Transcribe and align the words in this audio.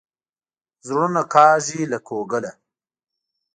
زړونه 0.87 1.21
کاږي 1.33 1.81
له 1.91 1.99
کوګله. 2.07 2.51